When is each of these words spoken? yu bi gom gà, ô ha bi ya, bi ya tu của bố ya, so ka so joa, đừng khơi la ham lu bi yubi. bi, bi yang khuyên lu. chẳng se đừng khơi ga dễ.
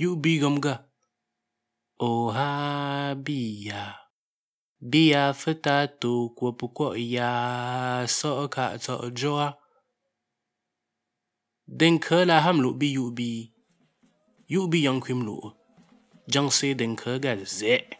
yu 0.00 0.16
bi 0.22 0.38
gom 0.38 0.60
gà, 0.60 0.74
ô 1.96 2.30
ha 2.30 3.14
bi 3.24 3.68
ya, 3.68 3.82
bi 4.80 5.10
ya 5.12 5.32
tu 6.00 6.32
của 6.36 6.52
bố 6.58 6.96
ya, 7.16 8.06
so 8.08 8.46
ka 8.46 8.78
so 8.78 8.94
joa, 9.16 9.52
đừng 11.66 11.98
khơi 12.00 12.26
la 12.26 12.40
ham 12.40 12.60
lu 12.60 12.72
bi 12.72 12.94
yubi. 12.96 13.50
bi, 14.48 14.66
bi 14.70 14.84
yang 14.86 15.00
khuyên 15.00 15.26
lu. 15.26 15.40
chẳng 16.28 16.50
se 16.50 16.74
đừng 16.74 16.96
khơi 16.96 17.18
ga 17.18 17.36
dễ. 17.46 17.99